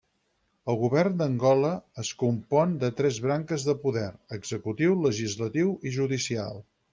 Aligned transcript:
El 0.71 0.77
govern 0.83 1.17
d'Angola 1.17 1.73
es 2.03 2.09
compon 2.23 2.73
de 2.85 2.89
tres 3.01 3.19
branques 3.27 3.67
de 3.69 3.77
poder: 3.85 4.07
executiu, 4.39 4.97
legislatiu 5.05 5.77
i 5.91 5.95
judicial. 6.01 6.61